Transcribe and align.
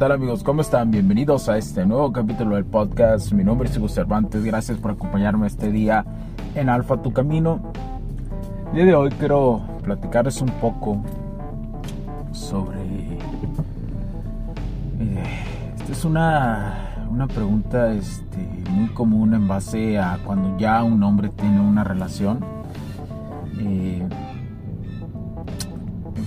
Tal 0.00 0.12
amigos? 0.12 0.42
¿Cómo 0.42 0.62
están? 0.62 0.90
Bienvenidos 0.90 1.50
a 1.50 1.58
este 1.58 1.84
nuevo 1.84 2.10
capítulo 2.10 2.56
del 2.56 2.64
podcast. 2.64 3.32
Mi 3.32 3.44
nombre 3.44 3.68
es 3.68 3.76
Hugo 3.76 3.90
Cervantes. 3.90 4.42
Gracias 4.42 4.78
por 4.78 4.92
acompañarme 4.92 5.46
este 5.46 5.70
día 5.70 6.06
en 6.54 6.70
Alfa 6.70 7.02
Tu 7.02 7.12
Camino. 7.12 7.60
El 8.70 8.76
día 8.76 8.84
de 8.86 8.94
hoy 8.94 9.10
quiero 9.10 9.60
platicarles 9.82 10.40
un 10.40 10.48
poco 10.52 11.04
sobre... 12.32 12.80
Eh, 15.00 15.44
esta 15.76 15.92
es 15.92 16.04
una, 16.06 17.06
una 17.10 17.28
pregunta 17.28 17.92
este, 17.92 18.38
muy 18.70 18.88
común 18.94 19.34
en 19.34 19.46
base 19.46 19.98
a 19.98 20.18
cuando 20.24 20.56
ya 20.56 20.82
un 20.82 21.02
hombre 21.02 21.28
tiene 21.28 21.60
una 21.60 21.84
relación. 21.84 22.42
Eh, 23.58 24.08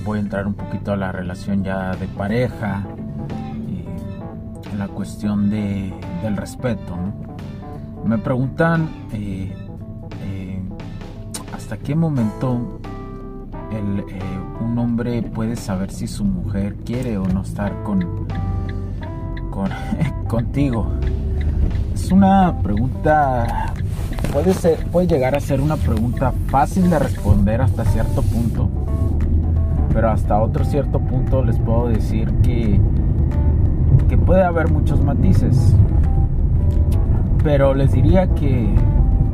voy 0.06 0.20
a 0.20 0.22
entrar 0.22 0.46
un 0.46 0.54
poquito 0.54 0.92
a 0.94 0.96
la 0.96 1.12
relación 1.12 1.64
ya 1.64 1.96
de 1.96 2.06
pareja, 2.08 2.86
la 4.74 4.88
cuestión 4.88 5.50
de, 5.50 5.94
del 6.22 6.38
respeto. 6.38 6.96
Me 8.06 8.18
preguntan 8.18 8.90
¿hasta 11.64 11.78
qué 11.78 11.96
momento 11.96 12.80
eh, 13.72 14.04
un 14.60 14.78
hombre 14.78 15.22
puede 15.22 15.56
saber 15.56 15.92
si 15.92 16.08
su 16.08 16.26
mujer 16.26 16.76
quiere 16.86 17.18
o 17.18 17.26
no 17.26 17.42
estar 17.42 17.84
con, 17.84 18.28
contigo? 20.28 20.92
Es 21.94 22.12
una 22.12 22.54
pregunta, 22.62 23.74
puede, 24.34 24.54
ser, 24.54 24.86
puede 24.88 25.08
llegar 25.08 25.36
a 25.36 25.40
ser 25.40 25.62
una 25.62 25.78
pregunta 25.78 26.34
fácil 26.48 26.90
de 26.90 27.00
responder 27.00 27.62
hasta 27.62 27.86
cierto 27.86 28.22
punto, 28.22 28.70
pero 29.94 30.12
hasta 30.12 30.42
otro 30.42 30.66
cierto 30.66 31.00
punto 31.00 31.46
les 31.46 31.58
puedo 31.60 31.88
decir 31.88 32.30
que, 32.44 32.80
puede 34.18 34.44
haber 34.44 34.72
muchos 34.72 35.04
matices. 35.04 35.76
Pero 37.44 37.74
les 37.74 37.92
diría 37.92 38.28
que 38.28 38.74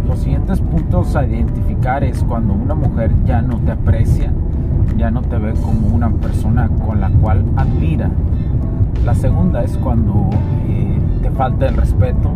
los 0.08 0.20
siguientes 0.20 0.60
puntos 0.60 1.16
a 1.16 1.26
identificar 1.26 2.04
es 2.04 2.24
cuando 2.24 2.54
una 2.54 2.74
mujer 2.74 3.12
ya 3.26 3.42
no 3.42 3.58
te 3.60 3.72
aprecia, 3.72 4.32
ya 4.98 5.12
no 5.12 5.22
te 5.22 5.38
ve 5.38 5.54
como 5.54 5.88
una 5.96 6.10
persona 6.10 6.68
con 6.86 7.00
la 7.00 7.10
cual 7.10 7.46
admira. 7.56 8.10
La 9.06 9.14
segunda 9.14 9.64
es 9.64 9.78
cuando 9.78 10.30
eh, 10.68 11.00
te 11.22 11.30
falta 11.32 11.68
el 11.68 11.76
respeto, 11.76 12.34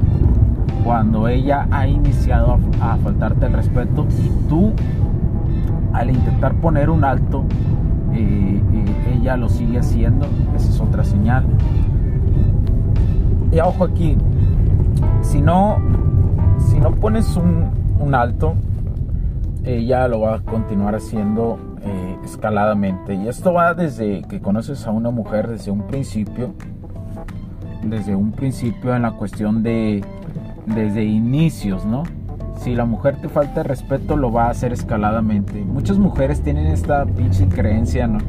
cuando 0.83 1.27
ella 1.27 1.67
ha 1.71 1.87
iniciado 1.87 2.59
a, 2.79 2.97
faltarte 2.97 3.47
el 3.47 3.53
respeto 3.53 4.05
y 4.23 4.47
tú 4.47 4.73
al 5.93 6.09
intentar 6.11 6.53
poner 6.55 6.89
un 6.89 7.03
alto, 7.03 7.43
eh, 8.13 8.61
eh, 8.73 9.15
ella 9.15 9.35
lo 9.37 9.49
sigue 9.49 9.79
haciendo, 9.79 10.27
esa 10.55 10.69
es 10.69 10.79
otra 10.79 11.03
señal. 11.03 11.45
Y 13.53 13.59
ojo 13.59 13.83
aquí, 13.83 14.17
si 15.21 15.41
no 15.41 15.77
si 16.69 16.79
no 16.79 16.91
pones 16.91 17.35
un, 17.35 18.15
alto, 18.15 18.55
ella 19.63 20.07
lo 20.07 20.21
va 20.21 20.35
a 20.35 20.39
continuar 20.39 20.95
haciendo 20.95 21.57
eh, 21.83 22.17
escaladamente. 22.23 23.13
Y 23.15 23.27
esto 23.27 23.53
va 23.53 23.73
desde 23.73 24.23
que 24.23 24.41
conoces 24.41 24.85
a 24.87 24.91
una 24.91 25.09
mujer 25.09 25.47
desde 25.47 25.71
un 25.71 25.87
principio, 25.87 26.53
desde 27.83 28.15
un 28.15 28.31
principio 28.31 28.95
en 28.95 29.03
la 29.03 29.11
cuestión 29.11 29.63
de, 29.63 30.03
desde 30.65 31.03
inicios, 31.03 31.85
¿no? 31.85 32.03
Si 32.57 32.75
la 32.75 32.85
mujer 32.85 33.17
te 33.21 33.29
falta 33.29 33.63
respeto, 33.63 34.17
lo 34.17 34.31
va 34.31 34.45
a 34.45 34.49
hacer 34.49 34.73
escaladamente. 34.73 35.63
Muchas 35.63 35.97
mujeres 35.97 36.41
tienen 36.41 36.67
esta 36.67 37.05
pinche 37.05 37.47
creencia, 37.47 38.07
¿no? 38.07 38.19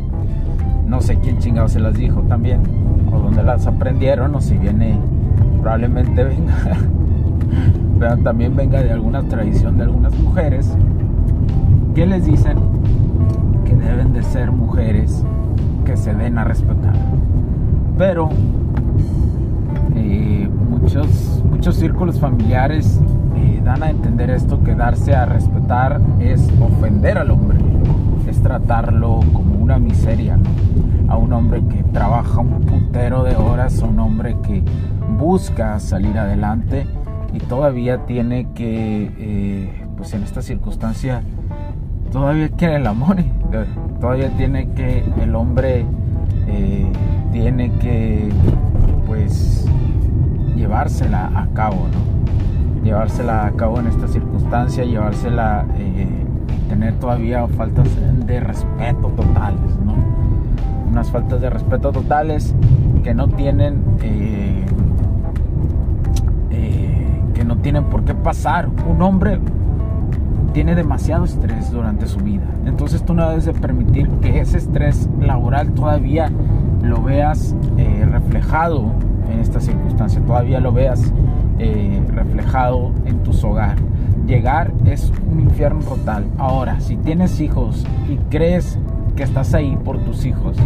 No 0.86 1.00
sé 1.00 1.18
quién 1.18 1.38
chingado 1.38 1.68
se 1.68 1.80
las 1.80 1.94
dijo 1.94 2.20
también, 2.22 2.62
o 3.12 3.18
dónde 3.18 3.42
las 3.42 3.66
aprendieron, 3.66 4.34
o 4.34 4.40
si 4.40 4.56
viene, 4.56 4.98
probablemente 5.64 6.22
venga 6.22 6.52
pero 7.98 8.18
también 8.18 8.54
venga 8.54 8.82
de 8.82 8.92
alguna 8.92 9.22
tradición 9.22 9.78
de 9.78 9.84
algunas 9.84 10.14
mujeres 10.18 10.76
que 11.94 12.04
les 12.04 12.26
dicen 12.26 12.58
que 13.64 13.74
deben 13.74 14.12
de 14.12 14.22
ser 14.24 14.52
mujeres 14.52 15.24
que 15.86 15.96
se 15.96 16.12
den 16.12 16.36
a 16.36 16.44
respetar. 16.44 16.92
Pero 17.96 18.28
eh, 19.96 20.50
muchos, 20.68 21.42
muchos 21.50 21.76
círculos 21.76 22.20
familiares 22.20 23.00
eh, 23.34 23.62
dan 23.64 23.82
a 23.84 23.88
entender 23.88 24.28
esto, 24.28 24.62
que 24.62 24.74
darse 24.74 25.14
a 25.14 25.24
respetar 25.24 25.98
es 26.20 26.46
ofender 26.60 27.16
al 27.16 27.30
hombre, 27.30 27.56
es 28.28 28.42
tratarlo 28.42 29.20
como 29.32 29.54
una 29.62 29.78
miseria, 29.78 30.36
a 31.08 31.16
un 31.16 31.32
hombre 31.32 31.62
que 31.66 31.82
trabaja 31.84 32.40
un 32.40 32.60
putero 32.60 33.22
de 33.24 33.36
horas, 33.36 33.82
a 33.82 33.86
un 33.86 33.98
hombre 34.00 34.36
que 34.42 34.62
busca 35.18 35.78
salir 35.80 36.18
adelante 36.18 36.86
y 37.32 37.38
todavía 37.38 38.06
tiene 38.06 38.48
que, 38.54 39.10
eh, 39.18 39.84
pues 39.96 40.14
en 40.14 40.22
esta 40.22 40.42
circunstancia, 40.42 41.22
todavía 42.12 42.48
quiere 42.50 42.76
el 42.76 42.86
amor, 42.86 43.16
todavía 44.00 44.30
tiene 44.36 44.70
que 44.70 45.04
el 45.20 45.34
hombre 45.34 45.84
eh, 46.46 46.86
tiene 47.32 47.72
que, 47.72 48.30
pues, 49.06 49.66
llevársela 50.54 51.30
a 51.34 51.48
cabo, 51.54 51.88
¿no? 51.92 52.84
Llevársela 52.84 53.46
a 53.46 53.50
cabo 53.52 53.80
en 53.80 53.88
esta 53.88 54.06
circunstancia, 54.06 54.84
llevársela, 54.84 55.66
eh, 55.76 56.06
tener 56.68 56.94
todavía 57.00 57.46
faltas 57.48 57.88
de 58.26 58.40
respeto 58.40 59.08
totales, 59.08 59.76
¿no? 59.84 60.13
Unas 60.94 61.10
faltas 61.10 61.40
de 61.40 61.50
respeto 61.50 61.90
totales 61.90 62.54
que 63.02 63.14
no 63.14 63.26
tienen 63.28 63.82
no 67.44 67.56
tienen 67.58 67.84
por 67.84 68.04
qué 68.04 68.14
pasar. 68.14 68.68
Un 68.88 69.02
hombre 69.02 69.38
tiene 70.52 70.74
demasiado 70.74 71.24
estrés 71.24 71.70
durante 71.70 72.06
su 72.06 72.18
vida. 72.20 72.44
Entonces 72.66 73.04
tú 73.04 73.14
no 73.14 73.28
debes 73.28 73.44
de 73.44 73.52
permitir 73.52 74.08
que 74.20 74.40
ese 74.40 74.58
estrés 74.58 75.08
laboral 75.20 75.72
todavía 75.72 76.30
lo 76.82 77.02
veas 77.02 77.54
eh, 77.76 78.06
reflejado 78.10 78.92
en 79.30 79.40
esta 79.40 79.60
circunstancia, 79.60 80.20
todavía 80.20 80.60
lo 80.60 80.72
veas 80.72 81.12
eh, 81.58 82.02
reflejado 82.08 82.92
en 83.04 83.22
tu 83.22 83.32
hogar. 83.46 83.76
Llegar 84.26 84.72
es 84.86 85.12
un 85.30 85.40
infierno 85.40 85.80
total. 85.80 86.24
Ahora, 86.38 86.80
si 86.80 86.96
tienes 86.96 87.40
hijos 87.40 87.84
y 88.08 88.16
crees 88.30 88.78
que 89.16 89.22
estás 89.22 89.54
ahí 89.54 89.76
por 89.84 89.98
tus 90.04 90.24
hijos, 90.24 90.56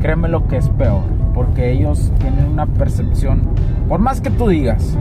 créeme 0.00 0.28
lo 0.28 0.46
que 0.46 0.56
es 0.56 0.68
peor, 0.70 1.02
porque 1.34 1.72
ellos 1.72 2.12
tienen 2.18 2.46
una 2.46 2.66
percepción, 2.66 3.42
por 3.88 4.00
más 4.00 4.20
que 4.20 4.30
tú 4.30 4.48
digas, 4.48 4.96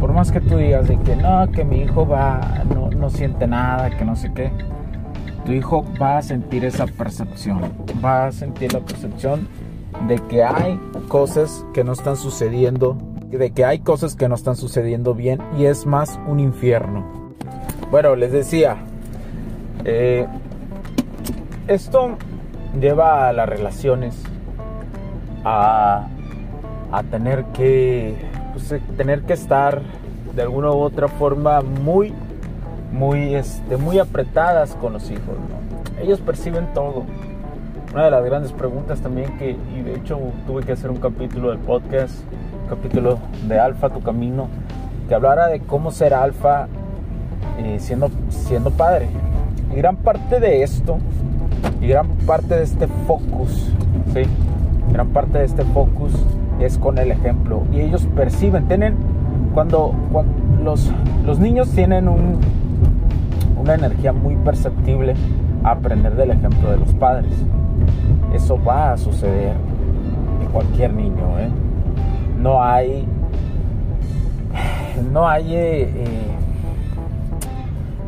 por 0.00 0.12
más 0.12 0.32
que 0.32 0.40
tú 0.40 0.56
digas 0.56 0.88
de 0.88 0.98
que 0.98 1.16
no, 1.16 1.50
que 1.50 1.64
mi 1.64 1.82
hijo 1.82 2.06
va, 2.06 2.64
no, 2.74 2.90
no 2.90 3.10
siente 3.10 3.46
nada, 3.46 3.90
que 3.90 4.04
no 4.04 4.16
sé 4.16 4.32
qué, 4.32 4.50
tu 5.44 5.52
hijo 5.52 5.84
va 6.00 6.18
a 6.18 6.22
sentir 6.22 6.64
esa 6.64 6.86
percepción, 6.86 7.60
va 8.04 8.26
a 8.26 8.32
sentir 8.32 8.72
la 8.72 8.80
percepción 8.80 9.46
de 10.08 10.16
que 10.16 10.42
hay 10.42 10.78
cosas 11.08 11.64
que 11.72 11.84
no 11.84 11.92
están 11.92 12.16
sucediendo, 12.16 12.96
de 13.30 13.50
que 13.50 13.64
hay 13.64 13.80
cosas 13.80 14.16
que 14.16 14.28
no 14.28 14.34
están 14.34 14.56
sucediendo 14.56 15.14
bien 15.14 15.40
y 15.58 15.66
es 15.66 15.86
más 15.86 16.18
un 16.26 16.40
infierno. 16.40 17.04
Bueno, 17.90 18.16
les 18.16 18.32
decía, 18.32 18.76
eh, 19.84 20.26
esto 21.68 22.16
lleva 22.80 23.28
a 23.28 23.32
las 23.32 23.48
relaciones 23.48 24.22
a, 25.44 26.06
a 26.92 27.02
tener 27.04 27.44
que 27.46 28.16
pues, 28.52 28.72
eh, 28.72 28.80
tener 28.96 29.22
que 29.22 29.32
estar 29.32 29.82
de 30.34 30.42
alguna 30.42 30.70
u 30.70 30.80
otra 30.80 31.08
forma 31.08 31.60
muy, 31.60 32.12
muy, 32.92 33.34
este, 33.34 33.76
muy 33.76 33.98
apretadas 33.98 34.74
con 34.76 34.92
los 34.92 35.10
hijos. 35.10 35.36
Ellos 36.00 36.20
perciben 36.20 36.72
todo. 36.74 37.04
Una 37.92 38.06
de 38.06 38.10
las 38.10 38.24
grandes 38.24 38.52
preguntas 38.52 39.00
también 39.00 39.38
que, 39.38 39.50
y 39.50 39.82
de 39.82 39.94
hecho 39.94 40.18
tuve 40.46 40.64
que 40.64 40.72
hacer 40.72 40.90
un 40.90 40.96
capítulo 40.96 41.50
del 41.50 41.60
podcast 41.60 42.14
capítulo 42.68 43.18
de 43.46 43.58
Alfa, 43.58 43.90
tu 43.90 44.00
camino, 44.00 44.48
que 45.08 45.14
hablara 45.14 45.48
de 45.48 45.60
cómo 45.60 45.90
ser 45.90 46.14
alfa 46.14 46.66
eh, 47.58 47.76
siendo, 47.78 48.10
siendo 48.28 48.70
padre. 48.70 49.08
Y 49.72 49.76
gran 49.76 49.96
parte 49.96 50.40
de 50.40 50.62
esto, 50.62 50.98
y 51.80 51.88
gran 51.88 52.08
parte 52.26 52.56
de 52.56 52.62
este 52.62 52.86
focus, 53.06 53.72
¿sí? 54.12 54.22
Gran 54.92 55.08
parte 55.08 55.38
de 55.38 55.44
este 55.44 55.64
focus 55.64 56.12
es 56.60 56.78
con 56.78 56.98
el 56.98 57.10
ejemplo. 57.10 57.62
Y 57.72 57.80
ellos 57.80 58.06
perciben, 58.14 58.68
tienen, 58.68 58.96
cuando, 59.54 59.94
los, 60.62 60.90
los 61.24 61.38
niños 61.38 61.70
tienen 61.70 62.08
un, 62.08 62.38
una 63.56 63.74
energía 63.74 64.12
muy 64.12 64.36
perceptible 64.36 65.14
a 65.62 65.72
aprender 65.72 66.14
del 66.14 66.30
ejemplo 66.32 66.70
de 66.70 66.76
los 66.78 66.92
padres. 66.94 67.32
Eso 68.34 68.62
va 68.62 68.92
a 68.92 68.96
suceder 68.96 69.54
en 70.42 70.48
cualquier 70.52 70.92
niño. 70.92 71.38
¿eh? 71.38 71.48
No 72.38 72.62
hay. 72.62 73.06
No 75.12 75.28
hay. 75.28 75.54
Eh, 75.54 75.82
eh, 75.82 76.34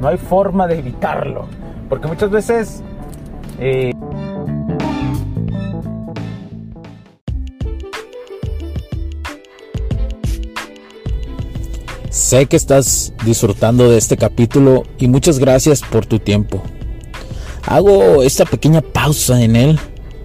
no 0.00 0.08
hay 0.08 0.19
forma 0.19 0.67
de 0.67 0.79
evitarlo. 0.79 1.47
Porque 1.88 2.08
muchas 2.08 2.31
veces. 2.31 2.82
Sé 12.11 12.47
que 12.47 12.56
estás 12.56 13.14
disfrutando 13.25 13.91
de 13.91 13.99
este 13.99 14.17
capítulo 14.17 14.82
y 14.99 15.08
muchas 15.08 15.38
gracias 15.38 15.81
por 15.81 16.05
tu 16.05 16.19
tiempo. 16.19 16.62
Hago 17.67 18.23
esta 18.23 18.44
pequeña 18.44 18.82
pausa 18.82 19.43
en 19.43 19.56
él 19.56 19.79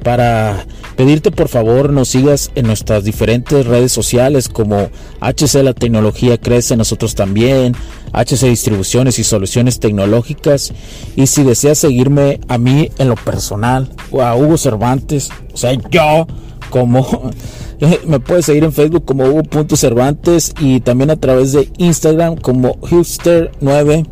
para 0.03 0.65
pedirte 1.01 1.31
por 1.31 1.47
favor 1.47 1.91
nos 1.91 2.09
sigas 2.09 2.51
en 2.53 2.67
nuestras 2.67 3.03
diferentes 3.03 3.65
redes 3.65 3.91
sociales 3.91 4.47
como 4.47 4.91
HC 5.19 5.63
La 5.63 5.73
Tecnología 5.73 6.37
Crece, 6.37 6.77
nosotros 6.77 7.15
también, 7.15 7.73
HC 8.13 8.45
Distribuciones 8.49 9.17
y 9.17 9.23
Soluciones 9.23 9.79
Tecnológicas. 9.79 10.71
Y 11.15 11.25
si 11.25 11.43
deseas 11.43 11.79
seguirme 11.79 12.39
a 12.47 12.59
mí 12.59 12.91
en 12.99 13.09
lo 13.09 13.15
personal 13.15 13.89
o 14.11 14.21
a 14.21 14.35
Hugo 14.35 14.59
Cervantes, 14.59 15.31
o 15.51 15.57
sea, 15.57 15.73
yo 15.89 16.27
como 16.69 17.31
me 18.05 18.19
puedes 18.19 18.45
seguir 18.45 18.63
en 18.63 18.71
Facebook 18.71 19.03
como 19.03 19.25
Hugo.cervantes 19.25 20.53
y 20.59 20.81
también 20.81 21.09
a 21.09 21.15
través 21.15 21.51
de 21.51 21.67
Instagram 21.79 22.35
como 22.35 22.75
Hipster9. 22.81 24.05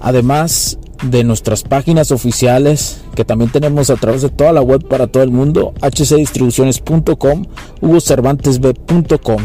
Además, 0.00 0.80
de 1.02 1.24
nuestras 1.24 1.62
páginas 1.62 2.10
oficiales 2.10 3.00
que 3.14 3.24
también 3.24 3.50
tenemos 3.50 3.90
a 3.90 3.96
través 3.96 4.22
de 4.22 4.30
toda 4.30 4.52
la 4.52 4.62
web 4.62 4.86
para 4.86 5.06
todo 5.06 5.22
el 5.22 5.30
mundo, 5.30 5.72
hcdistribuciones.com, 5.80 7.44
hugocervantesb.com. 7.80 9.42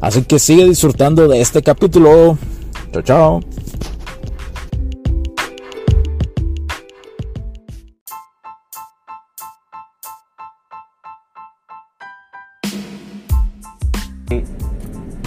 Así 0.00 0.22
que 0.22 0.38
sigue 0.38 0.64
disfrutando 0.64 1.28
de 1.28 1.40
este 1.40 1.62
capítulo. 1.62 2.38
Chao, 2.92 3.02
chao. 3.02 3.40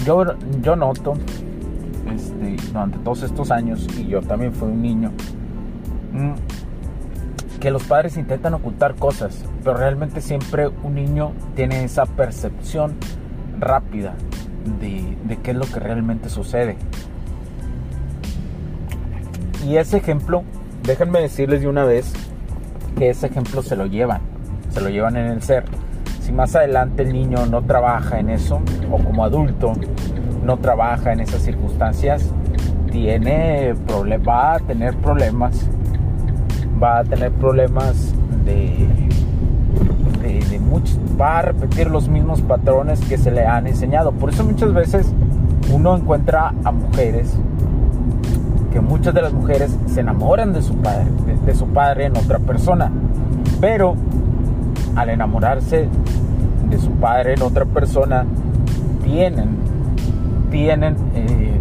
Yo, 0.06 0.26
yo 0.62 0.76
noto 0.76 1.14
este, 2.14 2.58
durante 2.68 2.98
todos 3.00 3.24
estos 3.24 3.52
años, 3.52 3.88
y 3.98 4.08
yo 4.08 4.22
también 4.22 4.54
fui 4.54 4.68
un 4.68 4.82
niño, 4.82 5.12
que 7.60 7.72
los 7.72 7.84
padres 7.84 8.18
intentan 8.18 8.54
ocultar 8.54 8.96
cosas, 8.96 9.46
pero 9.64 9.78
realmente 9.78 10.20
siempre 10.20 10.68
un 10.68 10.96
niño 10.96 11.32
tiene 11.56 11.84
esa 11.86 12.06
percepción 12.06 12.96
rápida 13.60 14.16
de, 14.82 15.38
qué 15.44 15.52
es 15.52 15.58
lo 15.58 15.66
que 15.66 15.80
realmente 15.80 16.30
sucede. 16.30 16.76
Y 19.66 19.78
ese 19.78 19.98
ejemplo, 19.98 20.44
déjenme 20.84 21.22
decirles 21.22 21.62
de 21.62 21.70
una 21.70 21.86
vez 21.86 22.12
que 22.98 23.10
ese 23.10 23.28
ejemplo 23.28 23.64
se 23.64 23.78
lo 23.78 23.86
llevan, 23.86 24.22
se 24.72 24.82
lo 24.82 24.90
llevan 24.90 25.16
en 25.16 25.28
el 25.28 25.42
ser. 25.42 25.64
Si 26.22 26.34
más 26.34 26.56
adelante 26.56 27.04
el 27.04 27.14
niño 27.14 27.46
no 27.46 27.62
trabaja 27.64 28.20
en 28.20 28.30
eso, 28.30 28.62
o 28.92 28.98
como 28.98 29.24
adulto 29.24 29.74
no 30.44 30.58
trabaja 30.58 31.14
en 31.14 31.22
esas 31.22 31.42
circunstancias, 31.42 32.30
tiene 32.92 33.74
va 34.28 34.56
a 34.56 34.60
tener 34.60 34.96
problemas 34.98 35.66
va 36.84 37.00
a 37.00 37.04
tener 37.04 37.32
problemas 37.32 38.14
de, 38.46 38.88
de, 40.22 40.60
muchos, 40.60 41.00
va 41.20 41.40
a 41.40 41.42
repetir 41.44 41.90
los 41.90 42.10
mismos 42.10 42.42
patrones 42.42 43.00
que 43.02 43.18
se 43.18 43.32
le 43.32 43.46
han 43.46 43.68
enseñado. 43.68 44.12
Por 44.12 44.30
eso 44.30 44.44
muchas 44.44 44.74
veces 44.74 45.14
uno 45.72 45.96
encuentra 45.96 46.54
a 46.64 46.72
mujeres 46.72 47.34
que 48.72 48.82
muchas 48.82 49.14
de 49.14 49.22
las 49.22 49.34
mujeres 49.34 49.78
se 49.88 50.02
enamoran 50.02 50.52
de 50.52 50.62
su 50.62 50.76
padre, 50.76 51.06
de, 51.46 51.54
su 51.54 51.68
padre 51.68 52.06
en 52.06 52.18
otra 52.18 52.40
persona, 52.40 52.92
pero 53.62 53.96
al 54.96 55.10
enamorarse 55.10 55.88
de 56.70 56.80
su 56.80 56.92
padre 56.92 57.36
en 57.36 57.44
otra 57.44 57.66
persona 57.66 58.26
tienen 59.04 59.64
tienen 60.50 60.96
eh, 61.16 61.60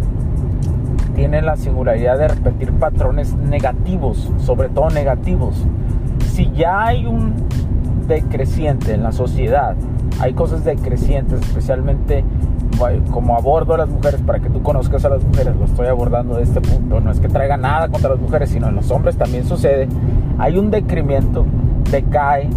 tiene 1.23 1.41
la 1.41 1.55
singularidad 1.55 2.17
de 2.17 2.27
repetir 2.27 2.73
patrones 2.73 3.33
negativos, 3.33 4.29
sobre 4.39 4.67
todo 4.67 4.89
negativos. 4.89 5.55
Si 6.33 6.51
ya 6.51 6.83
hay 6.83 7.05
un 7.05 7.33
decreciente 8.09 8.93
en 8.93 9.03
la 9.03 9.13
sociedad, 9.13 9.73
hay 10.19 10.33
cosas 10.33 10.65
decrecientes, 10.65 11.39
especialmente 11.39 12.25
como 13.09 13.37
abordo 13.37 13.75
a 13.75 13.77
las 13.77 13.87
mujeres, 13.87 14.19
para 14.19 14.39
que 14.39 14.49
tú 14.49 14.61
conozcas 14.63 15.05
a 15.05 15.09
las 15.09 15.23
mujeres, 15.23 15.55
lo 15.55 15.63
estoy 15.63 15.87
abordando 15.87 16.35
de 16.35 16.43
este 16.43 16.59
punto, 16.59 16.99
no 16.99 17.09
es 17.09 17.21
que 17.21 17.29
traiga 17.29 17.55
nada 17.55 17.87
contra 17.87 18.09
las 18.09 18.19
mujeres, 18.19 18.49
sino 18.49 18.67
en 18.67 18.75
los 18.75 18.91
hombres 18.91 19.15
también 19.15 19.45
sucede, 19.45 19.87
hay 20.37 20.57
un 20.57 20.71
decremento, 20.71 21.45
decae, 21.89 22.49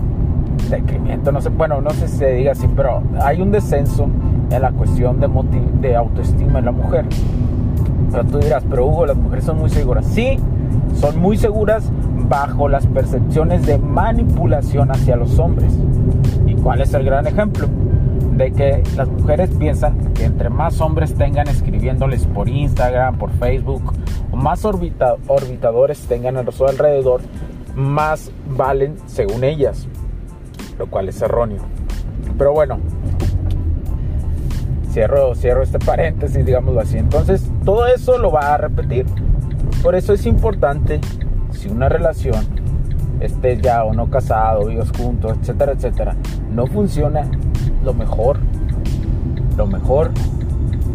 decremento, 0.69 1.31
no 1.31 1.41
sé, 1.41 1.51
bueno, 1.51 1.81
no 1.81 1.91
sé 1.91 2.09
si 2.09 2.17
se 2.17 2.33
diga 2.33 2.51
así, 2.51 2.67
pero 2.75 3.01
hay 3.23 3.41
un 3.41 3.53
descenso 3.53 4.09
en 4.51 4.61
la 4.61 4.73
cuestión 4.73 5.21
de, 5.21 5.29
de 5.89 5.95
autoestima 5.95 6.59
en 6.59 6.65
la 6.65 6.73
mujer. 6.73 7.05
Pero 8.17 8.29
tú 8.29 8.39
dirás, 8.39 8.65
pero 8.71 8.87
Hugo, 8.87 9.05
las 9.05 9.17
mujeres 9.19 9.45
son 9.45 9.59
muy 9.59 9.69
seguras. 9.69 10.07
Sí, 10.07 10.39
son 10.99 11.19
muy 11.21 11.37
seguras 11.37 11.93
bajo 12.31 12.67
las 12.67 12.87
percepciones 12.87 13.67
de 13.67 13.77
manipulación 13.77 14.91
hacia 14.91 15.17
los 15.17 15.39
hombres. 15.39 15.79
¿Y 16.47 16.55
cuál 16.55 16.81
es 16.81 16.95
el 16.95 17.05
gran 17.05 17.27
ejemplo? 17.27 17.69
De 18.33 18.53
que 18.53 18.83
las 18.97 19.07
mujeres 19.09 19.51
piensan 19.59 20.15
que 20.15 20.25
entre 20.25 20.49
más 20.49 20.81
hombres 20.81 21.13
tengan 21.15 21.47
escribiéndoles 21.49 22.25
por 22.25 22.49
Instagram, 22.49 23.19
por 23.19 23.29
Facebook, 23.33 23.93
o 24.33 24.37
más 24.37 24.65
orbitadores 24.65 26.01
tengan 26.07 26.39
a 26.39 26.53
su 26.53 26.65
alrededor, 26.65 27.21
más 27.75 28.31
valen 28.57 28.95
según 29.05 29.45
ellas, 29.45 29.87
lo 30.79 30.87
cual 30.87 31.11
es 31.11 31.21
erróneo. 31.21 31.61
Pero 32.39 32.55
bueno, 32.55 32.79
Cierro, 34.97 35.35
cierro 35.35 35.63
este 35.63 35.79
paréntesis, 35.79 36.47
digámoslo 36.47 36.81
así. 36.81 36.97
Entonces, 36.97 37.53
todo 37.67 37.87
eso 37.87 38.17
lo 38.17 38.33
va 38.33 38.55
a 38.55 38.57
repetir. 38.57 39.05
Por 39.83 39.95
eso 39.95 40.15
es 40.15 40.25
importante, 40.25 41.03
si 41.51 41.69
una 41.69 41.91
relación, 41.91 42.47
estés 43.21 43.61
ya 43.61 43.85
o 43.85 43.93
no 43.93 44.09
casado, 44.09 44.65
vivos 44.65 44.91
juntos, 44.97 45.37
etcétera, 45.39 45.73
etcétera, 45.73 46.17
no 46.51 46.67
funciona, 46.67 47.29
lo 47.85 47.93
mejor, 47.93 48.39
lo 49.59 49.67
mejor 49.67 50.13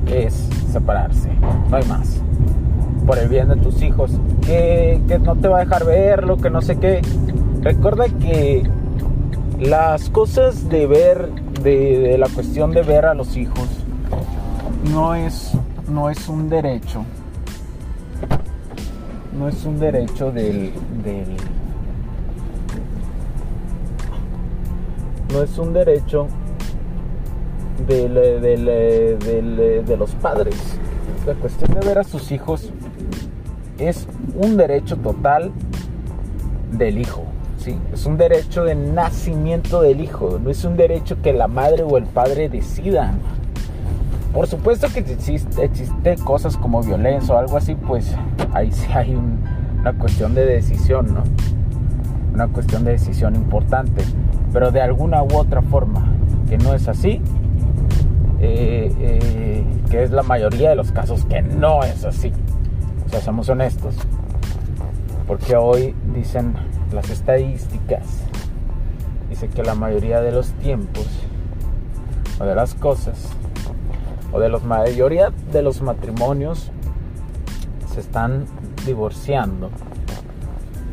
es 0.07 0.49
separarse. 0.71 1.29
No 1.69 1.77
hay 1.77 1.85
más. 1.85 2.23
Por 3.05 3.19
el 3.19 3.29
bien 3.29 3.49
de 3.49 3.57
tus 3.57 3.83
hijos, 3.83 4.19
que, 4.43 4.99
que 5.07 5.19
no 5.19 5.35
te 5.35 5.47
va 5.47 5.57
a 5.57 5.59
dejar 5.59 5.85
verlo, 5.85 6.37
que 6.37 6.49
no 6.49 6.63
sé 6.63 6.79
qué. 6.79 7.03
Recuerda 7.61 8.05
que 8.19 8.67
las 9.59 10.09
cosas 10.09 10.69
de 10.69 10.87
ver, 10.87 11.29
de, 11.61 11.99
de, 11.99 12.17
la 12.17 12.29
cuestión 12.29 12.71
de 12.71 12.81
ver 12.81 13.05
a 13.05 13.13
los 13.13 13.37
hijos, 13.37 13.69
no 14.89 15.15
es, 15.15 15.51
no 15.89 16.09
es 16.09 16.27
un 16.27 16.49
derecho, 16.49 17.03
no 19.37 19.47
es 19.47 19.63
un 19.65 19.79
derecho 19.79 20.31
del, 20.31 20.73
no 25.31 25.43
es 25.43 25.57
un 25.57 25.73
derecho 25.73 26.27
del, 27.87 28.13
de 29.85 29.97
los 29.97 30.11
padres. 30.15 30.55
La 31.25 31.33
cuestión 31.35 31.73
de 31.79 31.85
ver 31.85 31.99
a 31.99 32.03
sus 32.03 32.31
hijos 32.31 32.71
es 33.77 34.07
un 34.35 34.57
derecho 34.57 34.97
total 34.97 35.51
del 36.71 36.97
hijo. 36.97 37.23
¿sí? 37.57 37.77
Es 37.93 38.05
un 38.05 38.17
derecho 38.17 38.63
de 38.63 38.75
nacimiento 38.75 39.81
del 39.81 40.01
hijo, 40.01 40.39
no 40.43 40.49
es 40.49 40.63
un 40.65 40.75
derecho 40.75 41.21
que 41.21 41.33
la 41.33 41.47
madre 41.47 41.83
o 41.83 41.97
el 41.97 42.05
padre 42.05 42.49
decidan. 42.49 43.19
Por 44.33 44.47
supuesto 44.47 44.87
que 44.93 44.99
existe, 44.99 45.69
cosas 46.23 46.55
como 46.55 46.81
violencia 46.81 47.35
o 47.35 47.37
algo 47.37 47.57
así, 47.57 47.75
pues 47.75 48.15
ahí 48.53 48.71
sí 48.71 48.87
hay 48.93 49.13
una 49.13 49.93
cuestión 49.93 50.33
de 50.33 50.45
decisión, 50.45 51.13
¿no? 51.13 51.23
Una 52.33 52.47
cuestión 52.47 52.85
de 52.85 52.91
decisión 52.91 53.35
importante. 53.35 54.05
Pero 54.53 54.71
de 54.71 54.81
alguna 54.81 55.21
u 55.21 55.35
otra 55.35 55.61
forma 55.61 56.05
que 56.47 56.57
no 56.57 56.73
es 56.73 56.87
así, 56.87 57.21
eh, 58.39 58.93
eh, 58.99 59.65
que 59.89 60.03
es 60.03 60.11
la 60.11 60.23
mayoría 60.23 60.69
de 60.69 60.75
los 60.77 60.93
casos 60.93 61.25
que 61.25 61.41
no 61.41 61.83
es 61.83 62.05
así. 62.05 62.31
O 63.05 63.09
sea, 63.09 63.19
seamos 63.19 63.49
honestos. 63.49 63.95
Porque 65.27 65.57
hoy 65.57 65.93
dicen 66.15 66.53
las 66.93 67.09
estadísticas, 67.09 68.05
dice 69.29 69.49
que 69.49 69.61
la 69.61 69.75
mayoría 69.75 70.21
de 70.21 70.31
los 70.31 70.51
tiempos 70.53 71.07
o 72.39 72.45
de 72.45 72.55
las 72.55 72.75
cosas 72.75 73.29
o 74.31 74.39
de 74.39 74.49
la 74.49 74.59
mayoría 74.59 75.31
de 75.51 75.61
los 75.61 75.81
matrimonios 75.81 76.71
se 77.93 77.99
están 77.99 78.45
divorciando 78.85 79.69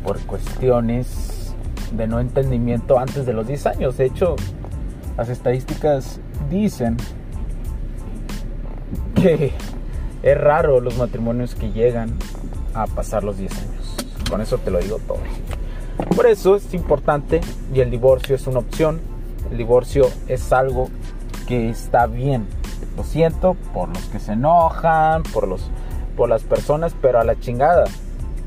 por 0.03 0.19
cuestiones 0.21 1.55
de 1.91 2.07
no 2.07 2.19
entendimiento 2.19 2.99
antes 2.99 3.25
de 3.25 3.33
los 3.33 3.47
10 3.47 3.65
años. 3.67 3.97
De 3.97 4.05
hecho, 4.05 4.35
las 5.17 5.29
estadísticas 5.29 6.19
dicen 6.49 6.97
que 9.15 9.53
es 10.23 10.37
raro 10.37 10.79
los 10.81 10.97
matrimonios 10.97 11.55
que 11.55 11.71
llegan 11.71 12.13
a 12.73 12.87
pasar 12.87 13.23
los 13.23 13.37
10 13.37 13.51
años. 13.51 13.95
Con 14.29 14.41
eso 14.41 14.57
te 14.57 14.71
lo 14.71 14.79
digo 14.79 14.99
todo. 15.07 15.19
Por 16.15 16.27
eso 16.27 16.55
es 16.55 16.73
importante 16.73 17.41
y 17.73 17.79
el 17.79 17.91
divorcio 17.91 18.35
es 18.35 18.47
una 18.47 18.59
opción. 18.59 19.01
El 19.51 19.57
divorcio 19.57 20.07
es 20.27 20.53
algo 20.53 20.89
que 21.47 21.69
está 21.69 22.05
bien. 22.07 22.45
Lo 22.97 23.03
siento 23.03 23.55
por 23.73 23.89
los 23.89 24.03
que 24.05 24.19
se 24.19 24.33
enojan, 24.33 25.23
por 25.23 25.47
los 25.47 25.69
por 26.19 26.27
las 26.27 26.43
personas, 26.43 26.93
pero 27.01 27.21
a 27.21 27.23
la 27.23 27.39
chingada. 27.39 27.85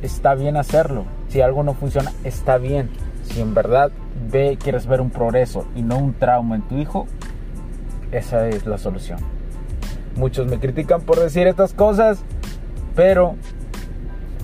Está 0.02 0.34
bien 0.34 0.58
hacerlo. 0.58 1.06
Si 1.28 1.40
algo 1.40 1.62
no 1.62 1.72
funciona, 1.72 2.12
está 2.22 2.58
bien. 2.58 2.90
Si 3.22 3.40
en 3.40 3.54
verdad 3.54 3.90
ve, 4.30 4.58
quieres 4.62 4.86
ver 4.86 5.00
un 5.00 5.08
progreso 5.08 5.66
y 5.74 5.80
no 5.80 5.96
un 5.96 6.12
trauma 6.12 6.56
en 6.56 6.62
tu 6.62 6.76
hijo, 6.76 7.06
esa 8.10 8.46
es 8.48 8.66
la 8.66 8.76
solución. 8.76 9.20
Muchos 10.16 10.46
me 10.46 10.58
critican 10.58 11.00
por 11.00 11.18
decir 11.18 11.46
estas 11.46 11.72
cosas, 11.72 12.22
pero 12.94 13.36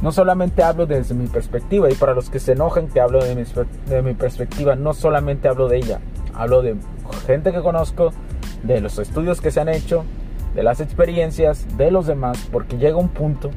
no 0.01 0.11
solamente 0.11 0.63
hablo 0.63 0.87
desde 0.87 1.15
mi 1.15 1.27
perspectiva, 1.27 1.91
y 1.91 1.95
para 1.95 2.15
los 2.15 2.31
que 2.31 2.39
se 2.39 2.53
enojan 2.53 2.89
que 2.89 3.01
hablo 3.01 3.23
de 3.23 3.35
mi, 3.35 3.45
de 3.87 4.03
mi 4.03 4.15
perspectiva, 4.15 4.75
no 4.75 4.95
solamente 4.95 5.49
hablo 5.49 5.69
de 5.69 5.77
ella, 5.77 6.01
hablo 6.35 6.63
de 6.63 6.77
gente 7.27 7.53
que 7.53 7.61
conozco, 7.61 8.13
de 8.63 8.81
los 8.81 8.99
estudios 8.99 9.41
que 9.41 9.51
se 9.51 9.61
han 9.61 9.69
hecho, 9.69 10.05
de 10.55 10.63
las 10.63 10.81
experiencias 10.81 11.67
de 11.77 11.91
los 11.91 12.07
demás, 12.07 12.49
porque 12.51 12.79
llega 12.79 12.97
un 12.97 13.09
punto 13.09 13.51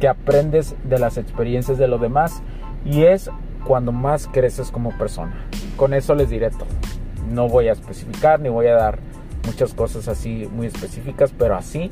que 0.00 0.08
aprendes 0.08 0.74
de 0.84 0.98
las 0.98 1.18
experiencias 1.18 1.78
de 1.78 1.88
los 1.88 2.00
demás 2.00 2.42
y 2.84 3.04
es 3.04 3.30
cuando 3.64 3.92
más 3.92 4.28
creces 4.28 4.70
como 4.70 4.96
persona. 4.98 5.34
Con 5.76 5.94
eso 5.94 6.14
les 6.14 6.30
diré 6.30 6.50
todo. 6.50 6.66
No 7.30 7.48
voy 7.48 7.68
a 7.68 7.72
especificar 7.72 8.40
ni 8.40 8.48
voy 8.48 8.66
a 8.66 8.74
dar 8.74 8.98
muchas 9.46 9.74
cosas 9.74 10.08
así 10.08 10.48
muy 10.52 10.66
específicas, 10.66 11.32
pero 11.36 11.56
así 11.56 11.90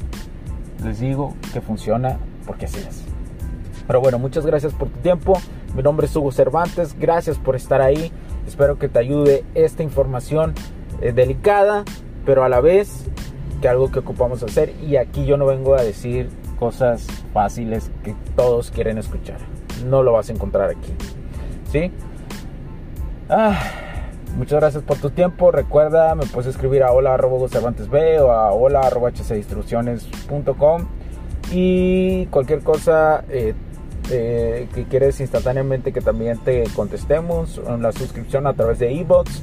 les 0.85 1.01
digo 1.01 1.35
que 1.53 1.61
funciona 1.61 2.19
porque 2.47 2.67
así 2.67 2.79
es. 2.79 3.05
Pero 3.87 4.01
bueno, 4.01 4.19
muchas 4.19 4.47
gracias 4.47 4.73
por 4.75 4.89
tu 4.89 5.01
tiempo. 5.01 5.35
Mi 5.75 5.83
nombre 5.83 6.07
es 6.07 6.15
Hugo 6.15 6.33
Cervantes. 6.33 6.97
Gracias 6.99 7.39
por 7.39 7.57
estar 7.57 7.81
ahí. 7.81 8.13
Espero 8.47 8.79
que 8.79 8.89
te 8.89 8.99
ayude 8.99 9.45
esta 9.55 9.83
información 9.83 10.55
eh, 11.03 11.13
delicada, 11.13 11.85
pero 12.25 12.45
a 12.45 12.49
la 12.49 12.61
vez 12.61 13.07
que 13.61 13.69
algo 13.69 13.91
que 13.91 13.99
ocupamos 13.99 14.43
hacer. 14.43 14.73
Y 14.83 14.97
aquí 14.97 15.27
yo 15.27 15.37
no 15.37 15.47
vengo 15.47 15.75
a 15.75 15.83
decir 15.83 16.31
cosas 16.59 17.07
fáciles 17.33 17.91
que 18.05 18.15
todos 18.37 18.71
quieren 18.71 18.99
escuchar. 18.99 19.39
No 19.87 20.03
lo 20.03 20.13
vas 20.13 20.31
a 20.31 20.33
encontrar 20.33 20.71
aquí. 20.71 20.93
¿Sí? 21.71 21.91
Ah, 23.29 23.59
muchas 24.37 24.61
gracias 24.61 24.83
por 24.85 24.99
tu 24.99 25.11
tiempo. 25.11 25.51
Recuerda, 25.51 26.15
me 26.15 26.25
puedes 26.27 26.49
escribir 26.49 26.83
a 26.83 26.93
hola 26.93 27.17
B 27.17 28.21
o 28.21 28.31
a 28.31 28.53
hola 28.53 28.91
y 31.51 32.27
cualquier 32.27 32.61
cosa 32.61 33.25
eh, 33.29 33.55
eh, 34.11 34.69
que 34.75 34.85
quieres 34.85 35.21
instantáneamente 35.21 35.93
que 35.93 36.01
también 36.01 36.39
te 36.39 36.65
contestemos 36.75 37.61
la 37.79 37.93
suscripción 37.93 38.47
a 38.47 38.55
través 38.55 38.79
de 38.79 39.01
ebox 39.01 39.43